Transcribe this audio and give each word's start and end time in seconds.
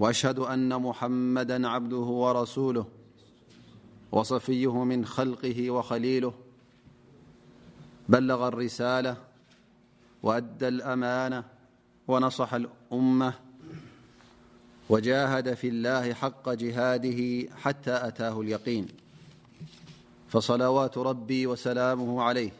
وأشهد 0.00 0.38
أن 0.38 0.76
محمدا 0.82 1.68
عبده 1.68 1.96
ورسوله 1.96 2.86
وصفيه 4.12 4.84
من 4.84 5.04
خلقه 5.04 5.70
وخليله 5.70 6.34
بلغ 8.08 8.48
الرسالة 8.48 9.16
وأد 10.22 10.64
الأمانة 10.64 11.44
ونصح 12.08 12.54
الأمة 12.54 13.32
وجاهد 14.90 15.54
في 15.54 15.68
الله 15.68 16.14
حق 16.14 16.48
جهاده 16.50 17.48
حتى 17.56 18.08
أتاه 18.08 18.40
اليقين 18.40 18.86
فصلوات 20.28 20.98
ربي 20.98 21.46
وسلامه 21.46 22.22
عليه 22.22 22.50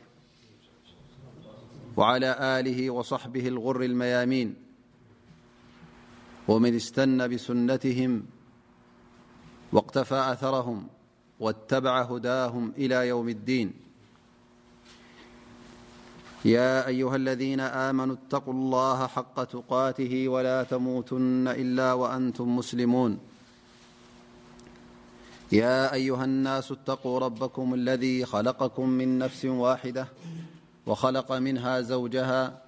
وعلى 1.96 2.36
آله 2.58 2.90
وصحبه 2.90 3.48
الغر 3.48 3.82
الميامين 3.82 4.67
ومن 6.48 6.74
اجتن 6.74 7.28
بسنتهم 7.28 8.22
واقتفى 9.72 10.14
أثرهم 10.32 10.86
واتبع 11.40 12.02
هداهم 12.02 12.72
إلى 12.76 13.08
يوم 13.08 13.28
الدين 13.28 13.72
يا 16.44 16.86
أيها 16.86 17.16
الذين 17.16 17.60
آمنوا 17.60 18.14
اتقوا 18.14 18.52
الله 18.54 19.06
حق 19.06 19.44
تقاته 19.44 20.28
ولا 20.28 20.62
تموتن 20.62 21.48
إلا 21.48 21.92
وأنتم 21.92 22.56
مسلمون 22.56 23.18
يا 25.52 25.92
أيها 25.92 26.24
الناس 26.24 26.72
اتقوا 26.72 27.18
ربكم 27.18 27.74
الذي 27.74 28.24
خلقكم 28.24 28.88
من 28.88 29.18
نفس 29.18 29.44
واحدة 29.44 30.08
وخلق 30.86 31.32
منها 31.32 31.80
زوجها 31.80 32.67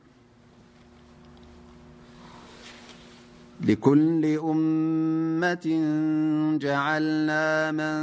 لكل 3.65 4.25
أمة 4.25 5.67
جعلنا 6.61 7.71
من 7.71 7.99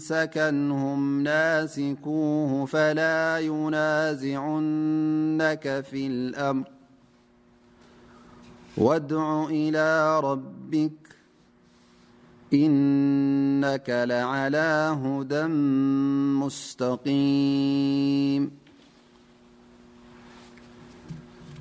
سكنهم 0.00 1.22
ناسكوه 1.22 2.66
فلا 2.66 3.38
ينازعنك 3.38 5.84
في 5.90 6.06
الأمر 6.06 6.64
وادعو 8.76 9.48
إلى 9.48 10.20
ربك 10.20 10.92
إنك 12.54 13.90
لعلا 13.90 14.90
هدى 14.92 15.42
مستقيم 16.44 18.63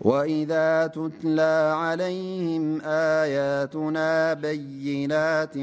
وإذا 0.00 0.86
تتلى 0.86 1.72
عليهم 1.76 2.80
آياتنا 2.84 4.34
بينات 4.34 5.54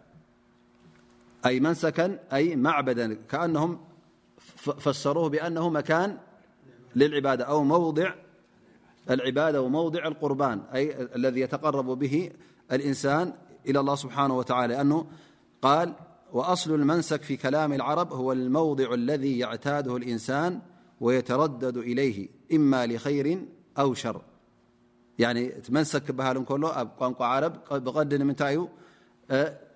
أمنسأي 1.45 2.55
معبدا 2.55 3.13
كأنهم 3.29 3.79
فسروه 4.77 5.29
بأنه 5.29 5.69
مكان 5.69 6.17
للعبادة 6.95 7.43
أو 7.45 7.63
موضع 7.63 8.11
اعبادوموضع 9.09 10.07
القربانالذي 10.07 11.41
يتقرب 11.41 11.85
به 11.85 12.31
الإنسان 12.71 13.33
إلى 13.67 13.79
الله 13.79 13.95
سبحانه 13.95 14.37
وتعالى 14.37 15.01
لأاوأصل 15.63 16.75
المنسك 16.75 17.21
في 17.23 17.37
كلام 17.37 17.73
العرب 17.73 18.13
هو 18.13 18.31
الموضع 18.31 18.93
الذي 18.93 19.39
يعتاده 19.39 19.97
الإنسان 19.97 20.59
ويتردد 21.01 21.77
إليه 21.77 22.29
إما 22.53 22.85
لخير 22.87 23.41
أو 23.79 23.93
شرمنسللعم 23.93 24.31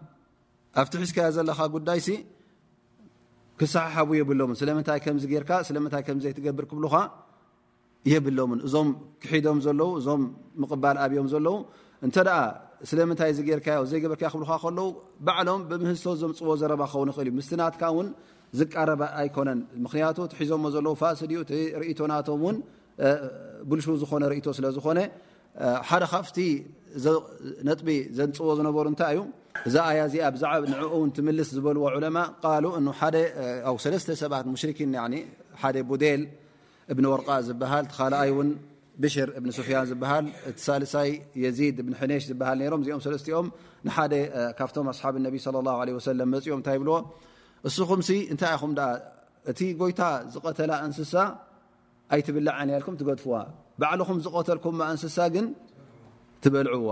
ኣብቲ 0.79 0.93
ሒዝካያ 1.03 1.25
ዘለካ 1.35 1.59
ጉዳይሲ 1.75 2.07
ክሳሓሓቡ 3.59 4.09
የብሎምን 4.19 4.55
ስለምይ 4.59 4.85
ምር 5.15 5.57
ስለይ 5.67 6.19
ዘይ 6.23 6.33
ትገብር 6.37 6.65
ክብልካ 6.71 6.95
የብሎምን 8.11 8.59
እዞም 8.67 8.89
ክሒዶም 9.23 9.59
ዘለው 9.65 9.89
እዞም 9.99 10.21
ምቕባል 10.61 10.97
ኣብዮም 11.05 11.27
ዘለው 11.33 11.55
እንተ 12.07 12.15
ስለምንታይ 12.89 13.31
ዚጌርካዮ 13.39 13.79
ዘይገርካ 13.91 14.21
ክብልካ 14.33 14.51
ለው 14.77 14.87
ባዕሎም 15.25 15.61
ብምህዝቶ 15.69 16.05
ዘምፅዎ 16.21 16.51
ዘረባ 16.61 16.81
ኸው 16.93 17.03
ክእል 17.15 17.27
እዩ 17.31 17.35
ምስ 17.39 17.49
ናትካ 17.61 17.83
ን 18.05 18.09
ዝቃረበ 18.59 19.01
ኣይኮነን 19.21 19.59
ምክያቱ 19.85 20.17
ትሒዞዎ 20.31 20.65
ዘለው 20.75 20.93
ፋሲ 21.01 21.19
ድኡ 21.31 21.39
ርእቶናቶም 21.81 22.41
ን 22.53 22.57
ብልሹ 23.69 23.85
ዝኾነ 24.01 24.23
ርእቶ 24.31 24.45
ስለዝኾነ 24.57 24.99
ሓደ 25.91 26.03
ካፍቲ 26.13 26.37
ነጥቢ 27.67 27.87
ዘንፅዎ 28.17 28.49
ዝነበሩ 28.59 28.85
እንታይ 28.93 29.13
እዩ 29.15 29.21
እዛ 29.67 29.75
ኡ 29.77 30.07
ትስ 31.15 31.15
ዝበዎ 31.15 31.33
ለ 31.37 31.43
ሰባት 34.21 34.45
ቡል 36.91 37.05
ወርቃ 37.13 37.29
ኻኣይ 37.97 38.29
ብሽር 39.01 39.27
ስፍያን 39.57 40.25
ሳልሳይ 40.65 41.09
የዚ 41.43 41.59
ሽ 42.23 42.25
ኦ 42.71 42.73
ኦም 43.39 43.47
ካ 46.63 46.71
ኦ 46.95 46.99
እስኹም 47.69 48.01
ይ 48.09 48.21
ኹ 48.63 48.65
እቲ 49.51 49.59
ጎይታ 49.79 50.01
ዝቀተ 50.33 50.59
እንስሳ 50.85 51.13
ኣትብልዕ 52.15 52.51
ዓያኩም 52.61 52.95
ትድፍዋ 52.99 53.33
ባኹም 53.81 54.17
ዝተልኩ 54.25 54.65
እንስሳ 54.91 55.17
በልዎ 56.53 56.87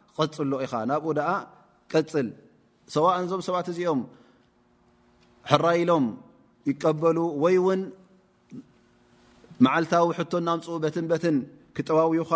ፅ 0.17 0.19
ኢኻናብኡ 0.65 1.07
ቀፅል 1.93 2.27
ሰእ 2.93 3.07
ዞም 3.29 3.41
ሰባት 3.47 3.67
እዚኦም 3.71 4.01
ሕራይሎም 5.51 6.05
ይቀበሉ 6.69 7.17
ወይ 7.43 7.55
ውን 7.65 7.81
መዓልታዊ 9.65 10.05
ሕቶ 10.17 10.31
ናምፅኡ 10.47 10.75
በትን 10.83 11.05
በትን 11.11 11.35
ክጠዋውዩኻ 11.77 12.31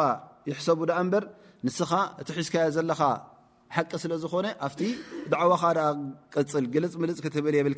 ይሕሰቡ 0.50 0.80
ኣ 1.00 1.02
በር 1.14 1.24
ንስኻ 1.66 1.92
እቲ 2.22 2.30
ሒዝካ 2.40 2.56
ዘለኻ 2.76 3.02
ሓቂ 3.76 3.92
ስለ 4.04 4.14
ዝኾነ 4.24 4.48
ኣ 4.66 4.68
ዕዋኻ 5.46 5.62
ፅል 6.52 6.66
ግልፅ 6.74 6.94
ምልፅ 7.04 7.20
ክትብእል 7.26 7.56
የብል 7.60 7.76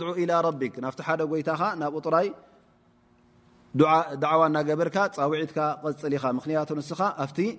ድع 0.00 0.10
إى 0.20 0.52
ቢ 0.60 0.62
ናብቲ 0.84 1.00
ሓደ 1.06 1.20
ጎይታኻ 1.30 1.60
ናብኡ 1.80 1.96
ጥራይ 2.06 2.28
ዕዋ 4.32 4.40
እናገበርካ 4.50 4.96
ፀውዒትካ 5.18 5.58
ፅ 5.82 5.84
ኢኻ 6.16 6.24
ክቱ 6.70 7.58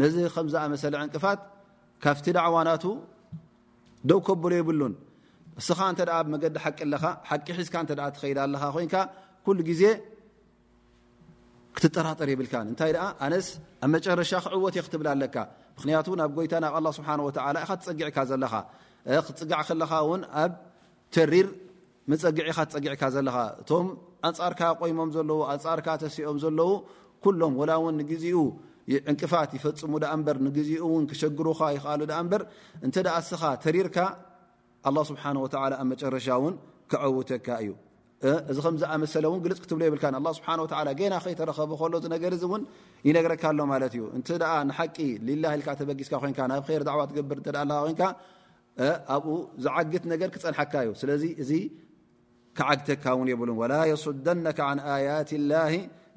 ነዚ 0.00 0.16
ከምዝኣመሰለ 0.34 0.94
ዕንቅፋት 1.02 1.40
ካፍቲ 2.04 2.26
ዕዋና 2.46 2.68
ደው 4.08 4.18
ከብሎ 4.26 4.52
ይብሉን 4.60 4.94
እስኻ 5.60 5.80
መዲ 6.32 6.42
ቂ 6.78 7.28
ቂ 9.44 9.56
ሒዝ 9.60 9.74
ዜ 9.80 9.82
ትጠራጠር 11.82 12.28
ይብይ 12.32 12.48
ኣብ 13.24 13.94
ሻ 14.30 14.40
ክዕወ 14.44 14.66
ብላ 15.00 15.10
ካ 15.34 15.46
ናብ 16.20 16.38
ይታ 16.46 16.54
ብ 16.78 16.92
ፀጊ 17.86 18.00
ጋ 18.12 18.54
ብተሪር 21.12 21.46
ፀጊ 22.20 22.38
ፀጊዕካ 22.74 23.02
እቶ 23.60 23.70
ፃርካ 24.38 24.60
ቆይሞም 24.80 25.10
ሲኦም 26.14 26.38
ው 26.68 27.32
ሎም 27.40 27.96
ዜኡ 28.22 28.36
ዕንቅፋት 29.10 29.50
ይፈፅሙ 29.56 29.92
እበር 30.14 30.36
ንግዚኡ 30.46 30.80
እውን 30.88 31.04
ክሸግሩኻ 31.10 31.58
ይኽኣሉ 31.76 32.02
እበር 32.22 32.42
እንተ 32.86 32.96
ኣ 33.14 33.18
እስኻ 33.24 33.42
ተሪርካ 33.64 33.98
ስሓ 35.10 35.22
ኣብ 35.42 35.72
መጨረሻ 35.92 36.26
ን 36.52 36.54
ክዓውተካ 36.92 37.46
እዩእዚ 38.28 38.56
ከምዝኣመሰለ 38.64 39.24
እን 39.36 39.40
ግልፅ 39.44 39.58
ክትብሎ 39.64 39.82
የብልካ 39.88 40.04
ስብሓ 40.38 40.48
ገና 41.00 41.14
ከይ 41.24 41.34
ተረኸብ 41.40 41.72
ከሎ 41.80 41.94
ነገር 42.14 42.32
እውን 42.46 42.62
ይነግረካኣሎ 43.08 43.60
ማለት 43.72 43.92
እዩ 43.98 44.04
እን 44.18 44.22
ንሓቂ 44.68 44.96
ላ 45.42 45.74
ተበጊስካ 45.80 46.40
ናብ 46.52 46.68
ር 46.80 46.86
ዕዋ 46.96 47.00
ትብር 47.10 47.40
ይ 47.90 47.98
ኣብኡ 49.12 49.34
ዝዓግት 49.64 50.04
ነገር 50.10 50.28
ክፀንሐካ 50.34 50.72
እዩ 50.86 50.90
ስለዚ 51.00 51.22
እዚ 51.42 51.52
ከዓግተካ 52.58 53.04
ውን 53.18 53.28
የብሉን 53.30 53.56
ወላ 53.62 53.72
ሱዳ 54.02 54.26
ን 54.74 54.80
ኣያት 54.96 55.30
ላ 55.52 55.62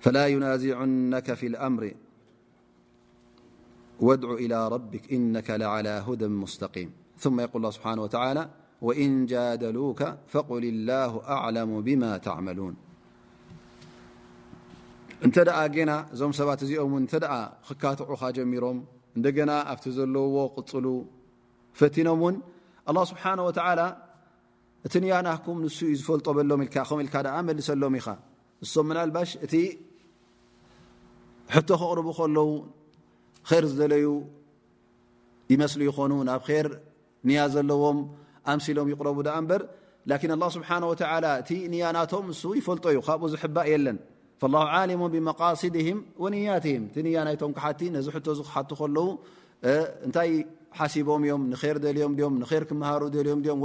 فلا 0.00 0.24
ينازعنك 0.28 1.28
في 1.34 1.46
الأمر 1.46 1.94
وادعو 4.00 4.34
إلى 4.34 4.68
ربك 4.68 5.12
إنك 5.12 5.50
لعلى 5.54 5.88
هدى 6.02 6.26
مستقيم 6.28 6.90
ثم 7.18 7.36
يقول 7.40 7.62
الله 7.66 7.78
بحانه 7.78 8.02
وتعالى 8.02 8.50
وإن 8.82 9.26
جادلوك 9.26 10.14
فقل 10.28 10.64
الله 10.64 11.24
أعلم 11.24 11.80
بما 11.80 12.18
تعملون 12.18 12.74
نت 15.26 15.38
ن 15.46 15.46
م 16.28 16.32
ست 16.34 16.42
م 16.42 16.98
ت 17.10 17.12
كطع 17.82 18.30
جمرم 18.36 18.78
ن 19.16 19.18
فت 19.24 19.94
ل 20.14 20.16
قل 20.56 20.86
فتنم 21.80 22.18
ون 22.24 22.34
الله 22.88 23.04
سبحانه 23.12 23.42
وتعالى 23.48 23.86
እቲ 24.86 24.94
ያናም 25.12 25.60
ዩዝፈጦ 25.92 26.26
ሎ 26.48 26.52
ሰሎም 27.68 27.94
ኢ 27.98 28.00
ንሶም 28.62 28.88
ባ 29.14 29.18
እቲ 29.46 29.54
ክቕርቡ 31.54 32.08
ከለው 32.18 32.50
ር 33.60 33.64
ዝለዩ 33.76 34.06
ይመስሉ 35.52 35.80
ይኾኑ 35.88 36.12
ናብ 36.28 36.42
ር 36.64 36.68
ንያ 37.28 37.38
ዘለዎም 37.54 37.98
ኣምሲሎም 38.52 38.88
ይقረቡ 38.92 39.18
ه 40.10 41.30
እ 41.56 41.78
ያናቶም 41.84 42.26
ይፈጦ 42.60 42.84
ዩ 42.96 43.00
ካብኡ 43.08 43.22
ዝእ 43.32 43.44
የለን 43.72 43.98
ብقصድه 45.26 45.88
ያ 47.16 47.28
ያቶም 47.30 47.52
ቲ 47.80 47.90
ዚ 48.06 48.10
ለው 48.96 49.06
እታይ 50.08 50.30
ሓሲቦም 50.78 51.22
እዮም 51.26 51.42
ምም 52.18 52.36
ክሃሩ 52.48 52.68
ም 53.60 53.62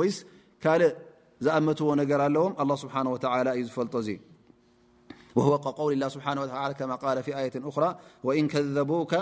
زأمت 1.45 1.79
نر 1.97 2.21
الوم 2.25 2.51
الله 2.61 2.77
سبحانه 2.83 3.09
وتعالى 3.15 3.51
يفلطي 3.61 4.17
وهو 5.35 5.53
قول 5.79 5.93
الله 5.93 6.07
سبحانه 6.15 6.41
وتعالى 6.43 6.73
كما 6.73 6.95
قال 6.95 7.17
في 7.25 7.31
آية 7.41 7.55
أخرى 7.69 7.91
وإن 8.23 8.47
كذبوك 8.47 9.13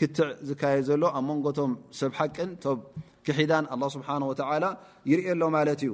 ክትዕ 0.00 0.28
ዝካየድ 0.48 0.84
ዘሎ 0.88 1.02
ኣብ 1.18 1.26
ንጎቶም 1.38 1.72
ሰብ 1.98 2.12
ቅን 2.36 2.50
ክሒዳን 3.26 3.64
ስ 3.94 3.98
ይሎ 5.10 5.42
ማ 5.54 5.64
እዩ 5.74 5.90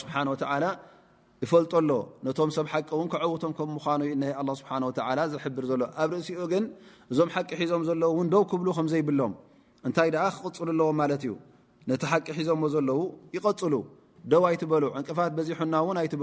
ስ 0.00 0.04
ይፈልጦ 1.44 1.72
ሎ 1.88 1.94
ነቶም 2.26 2.50
ሰብ 2.56 2.66
ቂ 2.90 2.92
ከውቶም 3.12 3.52
ምምኑ 3.70 4.92
ዘር 5.32 5.40
ዘሎ 5.70 5.82
ኣብ 6.02 6.10
ርእሲኡ 6.16 6.38
ግን 6.52 6.64
እዞም 7.12 7.28
ሓቂ 7.34 7.50
ሒዞም 7.60 7.82
ዘለው 7.88 8.12
ደው 8.34 8.42
ክብ 8.50 8.60
ከዘይብሎም 8.78 9.32
እታይ 9.88 10.08
ክቕፅሉ 10.36 10.68
ኣለዎ 10.92 11.32
እዩ 11.32 11.34
ነቲ 11.90 12.02
ቂ 12.26 12.36
ሒዞዎ 12.38 12.56
ዘለው 12.74 13.00
ይቀፅሉ 13.36 13.74
ደው 14.32 14.42
ኣይበሉ 14.52 14.82
ዕንቅፋት 14.98 15.32
በዚሑና 15.36 15.74
ን 15.94 15.98
ኣይበ 16.02 16.22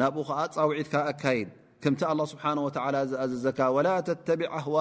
ናብኡ 0.00 0.28
ውዒትካ 0.68 0.94
ኣካድ 1.10 1.48
ምቲ 1.92 2.00
ه 2.08 2.10
ስሓ 2.32 2.44
ዝኣዘዘካ 3.10 3.58
ላ 3.86 3.88
ቢዕ 4.40 4.48
ኣዋ 4.58 4.76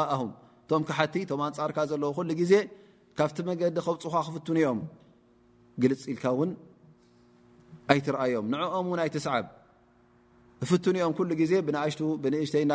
ቶም 0.69 0.82
ቲ 1.13 1.15
ፃርካ 1.60 1.80
ዘ 1.89 1.93
ዜ 2.52 2.54
ካብቲ 3.19 3.38
መዲ 3.47 3.62
ከውፅኻ 3.86 4.13
ክፍኦም 4.28 4.80
ግልፅ 5.82 6.02
ኢልካ 6.12 6.26
ኣይትአዮም 7.91 8.45
ንኦም 8.52 8.88
ኣይስብ 9.06 9.45
እፍኦም 10.63 11.30
ዜ 11.52 11.54
ብኣሽ 11.67 11.95
እሽተ 12.43 12.56
እና 12.65 12.71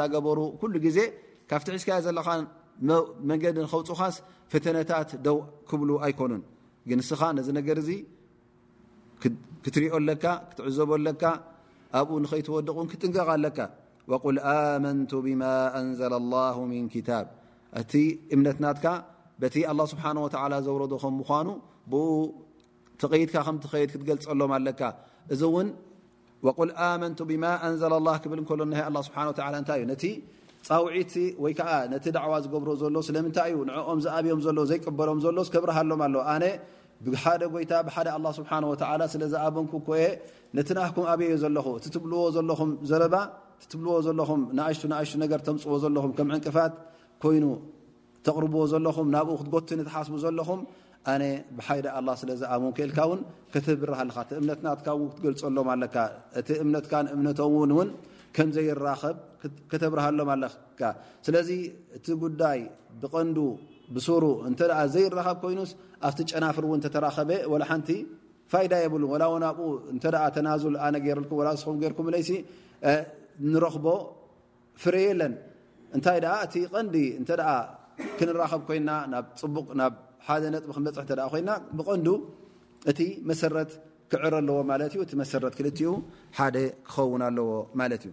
ናሩ 0.00 0.42
ዜ 0.96 1.00
ካብቲ 1.50 1.68
ዝ 1.84 1.88
ዘለኻ 2.06 2.28
መ 3.28 3.30
ከፅኻስ 3.62 4.16
ፈተታት 4.52 5.10
ክብ 5.70 5.80
ኣይኮኑ 6.04 6.32
ግ 6.88 6.90
ስኻ 7.08 7.20
ነ 7.36 7.48
ር 7.78 7.80
ዚ 7.88 7.90
ክትሪኦካ 9.64 10.24
ክትዕዘበለካ 10.50 11.22
ኣብኡ 12.00 12.10
ንከይተወድቅን 12.24 12.86
ክጥንቀቕ 12.92 13.28
ኣለካ 13.36 13.58
ኣመንቱ 14.54 15.10
ብማ 15.26 15.42
ኣንዘ 15.80 16.00
ላه 16.14 16.56
ምን 16.72 16.84
ክታብ 16.94 17.26
እቲ 17.80 17.92
እምነትናትካ 18.34 18.86
በቲ 19.42 19.56
ኣه 19.72 19.78
ስብሓላ 19.92 20.54
ዘውረዶ 20.66 20.92
ከም 21.02 21.14
ምኳኑ 21.20 21.48
ብኡ 21.92 22.06
ተቕይድካ 23.02 23.36
ከም 23.46 23.56
ኸድ 23.72 23.88
ክትገልፀሎም 23.94 24.52
ኣለካ 24.58 24.80
እዚእ 25.34 25.70
ኣመንቱ 26.88 27.18
ብማ 27.30 27.44
ኣንዘ 27.68 27.82
ላ 28.06 28.12
ክብል 28.24 28.40
እከሎ 28.44 28.60
ስብሓ 29.08 29.18
እንታይ 29.62 29.80
እዩ 29.82 29.86
ነቲ 29.92 30.04
ፃውዒት 30.68 31.14
ወይ 31.44 31.52
ከዓ 31.56 31.72
ነቲ 31.92 32.04
ድዕዋ 32.16 32.34
ዝገብሮ 32.44 32.70
ዘሎ 32.82 32.96
ስለምንታይ 33.08 33.50
እዩ 33.54 33.60
ንኦም 33.68 33.98
ዝኣብዮም 34.04 34.40
ዘሎ 34.44 34.58
ዘይቀበሎም 34.70 35.18
ዘሎ 35.24 35.36
ዝከብርሃሎም 35.46 36.00
ኣሎውኣነ 36.06 36.44
ሓደ 37.22 37.42
ጎይታ 37.54 37.72
ብሓደ 37.86 38.08
ስሓ 38.36 38.72
ስለ 39.14 39.22
ዝኣመንኩ 39.32 39.72
ኮ 39.86 39.90
ነቲ 40.56 40.68
ንኣኩም 40.78 41.04
ኣብዮ 41.12 41.26
ዘለኹ 41.42 41.66
ትብልዎ 41.94 42.20
ዘለኹም 42.38 42.70
ዘባ 42.90 43.14
ትብልዎ 43.70 43.94
ለኹም 44.20 44.40
ሽሽ 45.08 45.12
ተምፅዎ 45.48 45.74
ለኹም 45.96 46.12
ዕንቅፋት 46.36 46.72
ይኑ 47.36 47.44
ተቕርብዎ 48.26 48.62
ዘለኹም 48.72 49.06
ናብኡ 49.14 49.34
ክትጎት 49.40 49.64
ትሓስቡ 49.86 50.14
ዘለኹም 50.24 50.60
ብሓደ 51.56 51.86
ስለዝኣመ 52.22 52.64
ክልካን 52.76 53.20
ተብርእምነት 53.66 54.78
ትገልፀሎም 54.86 55.68
እቲ 56.40 56.48
እምካእምነቶን 56.64 57.74
ዘ 58.56 58.66
ተብርሃሎም 59.82 60.28
ኣለ 60.34 60.44
ስለዚ 61.26 61.50
እቲ 61.96 62.06
ጉዳይ 62.24 62.60
ብቐንዱ 63.00 63.36
ብሱሩ 63.94 64.24
እተ 64.50 64.60
ዘይራኸብ 64.92 65.36
ኮይኑስ 65.44 65.70
ኣብቲ 66.08 66.20
ጨናፍር 66.30 66.64
እው 66.68 66.72
ተተራኸበ 66.84 67.30
و 67.52 67.54
ሓንቲ 67.70 67.88
ፋይዳ 68.52 68.72
የብሉ 68.84 69.02
وላ 69.12 69.24
ው 69.32 69.38
ብኡ 69.58 69.68
እ 69.94 69.98
ተናዙል 70.36 70.74
ኣነ 70.86 70.96
ገረልኩም 71.06 71.38
ስ 71.62 71.64
ርኩም 71.92 72.08
ይ 72.22 72.26
ንረክቦ 73.52 73.86
ፍሬ 74.82 74.96
የለን 75.08 75.34
እንታይ 75.96 76.18
እቲ 76.44 76.54
ቀንዲ 76.74 76.96
እ 77.20 77.24
ክንራኸብ 78.18 78.60
ኮይና 78.68 78.90
ናብ 79.10 79.26
ፅቡቅ 79.40 79.66
ናብ 79.80 79.92
ሓደ 80.26 80.44
ነጥ 80.54 80.64
ክንበፅ 80.76 81.06
ኮይና 81.34 81.50
ብቐንዱ 81.78 82.08
እቲ 82.90 83.00
መሰረት 83.30 83.70
ክዕር 84.12 84.32
ኣለዎ 84.40 84.58
ማ 84.72 84.80
ዩ 84.98 85.04
እቲ 85.06 85.12
መሰረ 85.22 85.44
ክልኡ 85.58 85.78
ሓደ 86.38 86.56
ክኸውን 86.88 87.22
ኣለዎ 87.30 87.46
ማለት 87.80 88.02
እዩ 88.08 88.12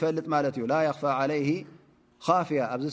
ፈ 0.00 0.02
ፋ 1.00 1.02
عه 2.26 2.42
ፍያ 2.48 2.60
ኣ 2.72 2.74
ይ 2.80 2.84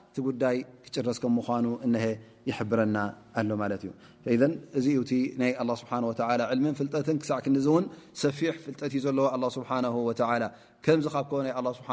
እቲ 0.11 0.17
ጉዳይ 0.27 0.55
ክጭረስ 0.85 1.17
ከ 1.23 1.25
ምኳኑ 1.37 1.65
ሀ 2.03 2.07
ይሕብረና 2.49 2.97
ኣሎ 3.39 3.49
ማለት 3.61 3.81
እዩ 3.85 3.91
እዚ 4.79 4.85
እቲ 5.01 5.11
ናይ 5.41 5.51
ስብሓ 5.81 5.91
ዕልምን 6.51 6.75
ፍልጠትን 6.79 7.17
ክሳዕ 7.21 7.37
ክ 7.45 7.47
እውን 7.71 7.85
ሰፊሕ 8.23 8.53
ፍልጠትእዩ 8.65 9.01
ዘለዎ 9.05 9.25
ኣ 9.35 9.49
ስብሓ 9.57 9.69
ላ 10.43 10.45
ከምዚ 10.85 11.07
ካብኮ 11.15 11.31
ናይ 11.47 11.53
ኣ 11.59 11.63
ስብሓ 11.79 11.89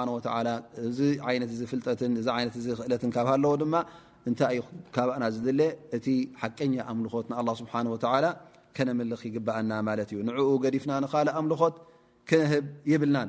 እዚ 0.88 0.98
ይነት 1.36 1.50
ፍጠትእ 1.72 2.10
ይነ 2.42 2.46
ክእለት 2.82 3.04
ካብሃለዎ 3.16 3.52
ድማ 3.62 3.74
እንታይ 4.28 4.56
ዩ 4.58 4.62
ካባእና 4.94 5.24
ዝድለ 5.34 5.60
እቲ 5.96 6.06
ሓቀኛ 6.40 6.74
ኣምልኾት 6.92 7.26
ንኣ 7.32 7.46
ስብሓ 7.62 7.74
ላ 8.24 8.28
ከነምልኽ 8.78 9.20
ይግባኣና 9.28 9.70
ማለት 9.88 10.08
እዩ 10.14 10.18
ንዕኡ 10.28 10.48
ገዲፍና 10.64 10.92
ንካል 11.04 11.28
ኣምልኾት 11.40 11.76
ክነህብ 12.30 12.66
ይብልናን 12.92 13.28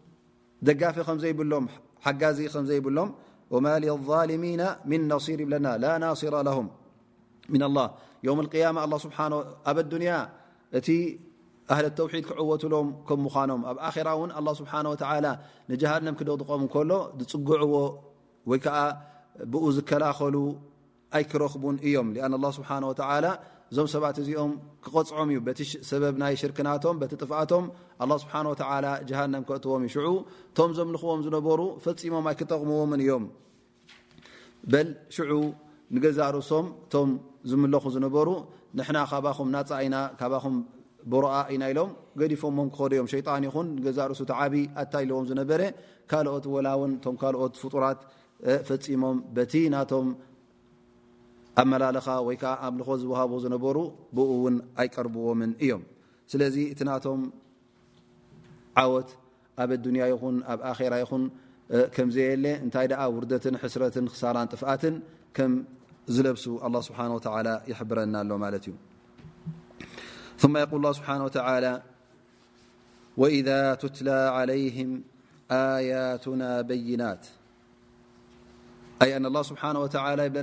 ደጋፊ 0.67 0.97
ዘይብሎም 1.25 1.65
ሓጋዚ 2.07 2.39
ዘይብሎም 2.71 3.11
وማ 3.53 3.67
للظلሚن 3.83 4.61
ن 4.89 5.01
نصር 5.13 5.39
ና 5.65 5.67
ل 6.03 6.05
صر 6.21 6.33
ه 6.39 6.41
له 6.47 6.57
ኣ 10.19 10.19
እቲ 10.79 10.87
ه 11.75 11.77
لተوድ 11.85 12.11
ክዕወቱሎም 12.27 12.87
ም 13.23 13.27
ኖም 13.49 13.61
ኣብ 13.89 13.95
ራ 14.07 14.09
لله 14.37 14.53
ስሓه 14.59 14.79
و 14.93 15.03
ንሃድም 15.71 16.15
ክደ 16.19 16.29
ቆም 16.49 16.61
ሎ 16.89 16.91
ዝፅግዕዎ 17.19 17.73
ወይከዓ 18.51 18.77
ብ 19.51 19.53
ዝከላኸሉ 19.75 20.35
ኣይክረክቡን 21.17 21.75
እዮም 21.87 22.07
ن 22.29 22.33
الله 22.37 22.51
ስهو 22.59 23.35
እዞም 23.73 23.87
ሰባት 23.91 24.15
እዚኦም 24.21 24.53
ክቐፅዖም 24.85 25.29
እዩ 25.33 25.37
ቲሰበብ 25.57 26.15
ናይ 26.21 26.33
ሽርክናቶም 26.39 26.95
ቲ 27.11 27.13
ጥፍኣቶም 27.23 27.65
ስብሓ 28.23 28.33
ጀሃም 29.09 29.43
ክዎም 29.49 29.83
ቶም 30.57 30.69
ዘምልክዎም 30.77 31.19
ዝነበሩ 31.25 31.59
ፈፂሞም 31.83 32.25
ኣይ 32.31 32.35
ክጠቕምዎምን 32.39 33.01
እዮም 33.05 33.25
በ 34.71 34.81
ሽ 35.17 35.21
ንገዛርእሶም 35.95 36.65
ቶም 36.93 37.09
ዝምለኹ 37.51 37.83
ዝነበሩ 37.95 38.27
ን 38.79 39.01
ካባኹም 39.11 39.47
ናፃ 39.55 39.69
ኢናካም 39.85 40.57
ቦሮኣ 41.11 41.35
ኢና 41.53 41.63
ኢሎም 41.71 41.89
ገዲፎዎም 42.21 42.57
ክደዮም 42.75 43.07
ሸጣን 43.13 43.43
ይኹን 43.47 43.67
ገዛ 43.85 43.97
ርሱ 44.11 44.21
ተዓቢ 44.31 44.53
ኣታይለዎም 44.81 45.25
ዝነበረ 45.31 45.61
ካልኦት 46.11 46.45
ወላውን 46.55 46.91
ም 47.15 47.17
ኦት 47.45 47.55
ፍጡራት 47.61 48.01
ፈፂሞም 48.67 49.17
ቲ 49.53 49.53
ናቶም 49.75 50.07
ኻ 51.57 51.59
ኣኾ 51.59 52.97
ዝሃ 53.03 53.11
ዝነሩ 53.43 53.77
ብን 54.17 54.55
ኣይቀርብዎም 54.81 55.41
እዮም 55.63 55.83
ስለዚ 56.31 56.55
እ 56.73 56.83
ናቶም 56.87 57.19
ት 59.07 59.11
ኣብ 59.61 59.71
ያ 60.01 60.05
ይ 60.13 60.15
ኣብ 60.51 60.81
ራ 60.93 60.95
ይ 61.03 61.05
ዘየለ 62.15 62.45
እታይ 62.67 62.85
ት 62.91 63.33
ስት 63.73 63.95
ክራ 64.13 64.47
ጥት 64.53 64.83
ዝለብሱ 66.15 66.43
ه 66.97 66.99
يረና 67.71 68.15
ሎ 68.31 68.35
ዩ 73.19 73.35
ይ 76.71 76.95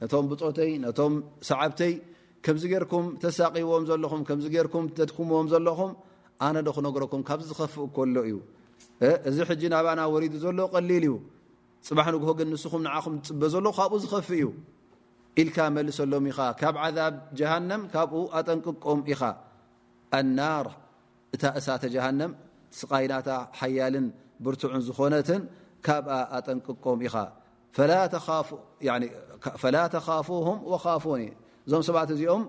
ነቶም 0.00 0.26
ብፆተይ 0.30 0.70
ነቶም 0.84 1.12
ሰዓብተይ 1.48 1.92
ከምዚ 2.44 2.64
ገርኩም 2.72 3.06
ተሳቂብዎም 3.22 3.82
ዘለኹም 3.88 4.20
ከምዚ 4.28 4.46
ርኩም 4.66 4.84
ተትኩምዎም 4.96 5.46
ዘለኹም 5.52 5.90
ኣነ 6.46 6.56
ዶክነግረኩም 6.66 7.22
ካብዚ 7.28 7.46
ዝኸፍኡ 7.52 7.82
ከሎ 7.96 8.16
እዩእዚ 8.30 9.38
ሕጂ 9.48 9.62
ናባና 9.74 10.00
ወሪዱ 10.12 10.34
ዘሎ 10.44 10.58
ቀሊል 10.74 11.04
እዩ 11.08 11.14
ፅባሕ 11.86 12.06
ንግሆ 12.14 12.30
ግን 12.38 12.48
ንስኹም 12.54 12.82
ንዓኹም 12.86 13.14
ዝፅበ 13.26 13.42
ዘሎ 13.54 13.66
ካብኡ 13.76 13.92
ዝኸፍ 14.04 14.28
እዩ 14.36 14.44
ኢልካ 15.40 15.58
መልሰሎም 15.76 16.24
ኢኻ 16.30 16.38
ካብ 16.60 16.74
ዓዛብ 16.84 17.14
ጃሃንም 17.38 17.82
ካብኡ 17.92 18.14
ኣጠንቅቆም 18.38 19.00
ኢኻ 19.12 19.22
ኣናር 20.18 20.66
እታ 21.34 21.42
እሳተ 21.60 21.82
ጃሃንም 21.94 22.32
ስቃይናታ 22.78 23.28
ሓያልን 23.58 24.06
ብርቱዕን 24.44 24.82
ዝኾነትን 24.88 25.42
ካብኣ 25.86 26.12
ኣጠንቅቆም 26.36 26.98
ኢኻ 27.06 27.14
ላ 27.90 27.98
ተኻፉهም 29.94 30.58
ፉኒ 31.04 31.22
እዞም 31.66 31.82
ሰባት 31.88 32.10
እዚኦም 32.14 32.42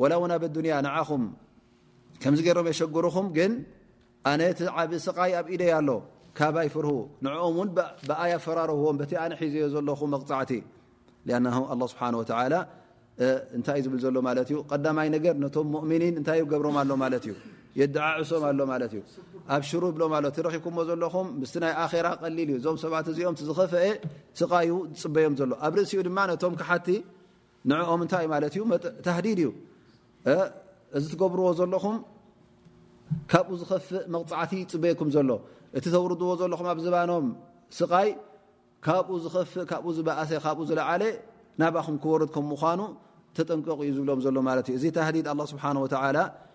وላ 0.00 0.12
ው 0.22 0.26
ብ 0.42 0.44
ዱኒያ 0.56 0.74
ንዓኹም 0.86 1.22
ከምዚ 2.22 2.40
ገሮም 2.48 2.66
የሸግርኹም 2.70 3.26
ግን 3.36 3.52
ኣነ 4.32 4.40
ቲ 4.58 4.68
ዓብ 4.78 4.92
ስቃይ 5.06 5.32
ኣብ 5.40 5.46
ኢደይ 5.54 5.72
ኣሎ 5.78 5.90
ካባይ 6.38 6.68
ፍርሁ 6.74 6.90
ንعኦም 7.24 7.54
ውን 7.60 7.68
ብኣያ 8.08 8.32
ፈራረዎም 8.46 8.96
በቲ 9.00 9.10
ኣነ 9.24 9.32
ሒዝዮ 9.42 9.64
ዘለኹ 9.74 10.00
መቕፅዕቲ 10.14 10.52
ኣ 11.36 11.74
له 11.80 11.86
ስብሓه 11.92 12.08
و 12.20 12.24
እንታይ 13.58 13.78
እዩ 13.80 13.84
ዝብል 13.86 14.00
ዘሎ 14.04 14.16
ማለት 14.28 14.48
እዩ 14.50 14.56
ቀዳማይ 14.72 15.08
ነገር 15.14 15.34
ነቶም 15.44 15.66
ሙؤምኒን 15.74 16.14
እንታይ 16.20 16.40
ገብሮም 16.52 16.74
ኣሎ 16.82 16.90
ማለት 17.04 17.22
እዩ 17.28 17.32
ዞ 17.78 17.96
ኦ 17.98 18.22
ፅ 18.30 19.04
እ 45.92 45.92
ቀ 45.92 46.24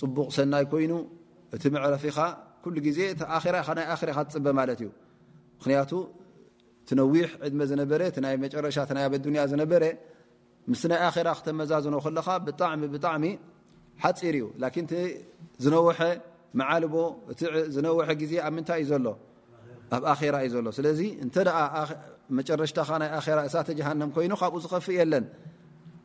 ፅቡቕ 0.00 0.28
ሰናይ 0.36 0.64
ኮይኑ 0.72 0.92
እቲ 1.54 1.62
መዕረፊኻ 1.74 2.16
ዜ 2.96 2.98
ና 3.20 3.80
ትፅበ 4.28 4.46
ማለት 4.60 4.78
እዩ 4.84 4.88
ምክንያቱ 5.58 5.90
ነዊሕ 7.00 7.28
ዕድመ 7.46 7.60
ዝነበ 7.70 7.90
ይ 8.06 8.36
መረሻ 8.42 8.76
ናንያ 8.96 9.42
ዝነበረ 9.52 9.84
ም 10.70 10.74
ናይ 10.92 11.00
ራ 11.26 11.28
ክተመዛዘኖ 11.38 11.94
ከለካ 12.04 12.28
ብጣጣሚ 12.94 13.24
ሓፂር 14.02 14.34
እዩ 14.40 14.46
ዝነወሐ 15.64 15.98
መዓልቦ 16.60 16.94
እዝነሐ 17.68 17.96
ዜ 18.30 18.32
ኣብ 18.46 18.52
ምታይዩ 18.56 18.90
ኣብ 19.94 20.04
እዩ 20.46 20.56
ዘሎ 20.56 20.66
ስለዚ 20.78 21.00
እተ 21.26 21.36
መጨረሽ 22.38 22.72
ይ 23.28 23.32
ራ 23.38 23.40
እሳተ 23.48 23.68
ጀሃንም 23.78 24.10
ኮይኑ 24.16 24.32
ካብኡ 24.42 24.58
ዝኸፍ 24.64 24.86
የለን 24.98 25.24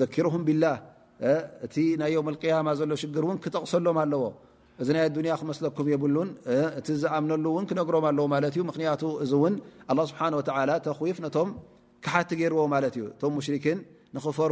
ፍ 14.24 14.26
ፈር 14.38 14.52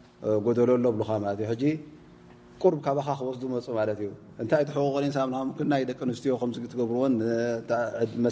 ጎደሎሎ 0.45 0.85
ብሉካ 0.97 1.11
እ 1.31 1.49
ሕ 1.51 1.73
ቁርብ 2.63 2.79
ካባኻ 2.85 3.07
ክወስዱ 3.19 3.43
መፁ 3.51 3.67
ማለት 3.77 3.99
እዩ 4.01 4.09
እንታይ 4.41 4.61
እቲሕቁንሳብ 4.63 5.29
ናይ 5.71 5.83
ደቂ 5.89 5.99
ኣንስትዮ 6.07 6.33
ከትገብርዎን 6.63 7.13
መ 8.23 8.29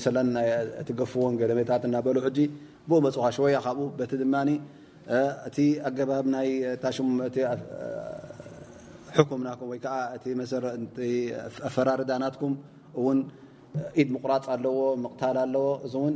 ትገፍዎን 0.90 1.36
ገለመታት 1.42 1.84
እናበሉ 1.88 2.18
ብኡ 2.90 2.98
መፁካ 3.06 3.24
ሸወያ 3.38 3.58
ካብኡ 3.66 3.86
በቲ 4.00 4.12
ድማ 4.22 4.36
እቲ 5.48 5.58
ኣገባብ 5.90 6.26
ናይ 6.36 6.50
ኩምናም 9.30 9.62
ወ 9.72 9.76
ኣፈራርዳናትኩም 11.68 12.54
እውን 13.00 13.20
ኢድ 14.02 14.10
ምቁራፅ 14.16 14.46
ኣለዎ 14.56 14.78
ምቕታል 15.06 15.38
ኣለዎ 15.46 15.68
እዞእን 15.88 16.16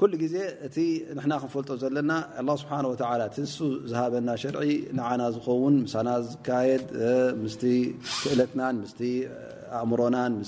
ኩሉ 0.00 0.14
ግዜ 0.22 0.34
እቲ 0.66 0.76
ንና 1.18 1.32
ክንፈልጦ 1.42 1.70
ዘለና 1.82 2.10
ኣ 2.40 2.54
ስብሓ 2.62 2.72
ወ 2.90 2.96
ቲንሱ 3.36 3.54
ዝሃበና 3.90 4.28
ሸርዒ 4.42 4.62
ንዓና 4.98 5.22
ዝኸውን 5.36 5.76
ሳና 5.92 6.08
ዝካድ 6.32 6.84
ምስ 7.44 7.54
ክእለትና 8.22 8.60
ም 8.78 8.82
ኣእምሮናን 9.78 10.32
ም 10.40 10.42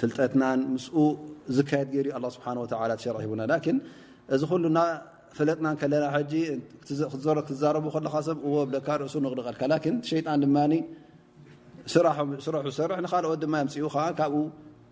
ፍልጠትናን 0.00 0.58
ምስኡ 0.72 0.96
ዝካየድ 1.56 1.88
ገይር 1.94 2.06
ኣ 2.18 2.32
ስሓ 2.36 2.44
ሸር 3.04 3.16
ሂቡና 3.22 3.42
እዚ 4.34 4.42
ኩሉና 4.50 4.78
ፍለጥና 5.36 5.66
ከለና 5.80 6.06
ዛረቡ 7.62 7.86
ካሰብ 8.14 8.38
ዎካ 8.76 8.88
ርእሱ 9.02 9.14
ንልቀልካ 9.24 9.62
ሸይጣን 10.12 10.40
ድማ 10.46 10.56
ስራሑ 11.92 12.68
ሰርሕ 12.78 12.98
ንካልኦት 13.04 13.38
ድማ 13.44 13.54
የምፅኡ 13.62 13.84
ከዓ 13.94 14.06
ካብኡ 14.18 14.40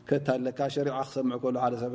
ከታለካ 0.08 0.58
ሸሪ 0.74 0.88
ክሰምዕ 1.08 1.36
ከሉ 1.42 1.56
ሓደ 1.62 1.74
ሰብ 1.82 1.94